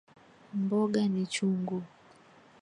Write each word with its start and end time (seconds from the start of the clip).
Mboga 0.61 1.01
ni 1.11 1.23
chungu. 1.33 1.77